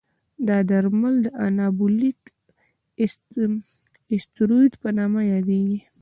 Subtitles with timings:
[0.47, 2.19] دا درمل د انابولیک
[4.15, 5.79] استروئید په نامه یادېږي.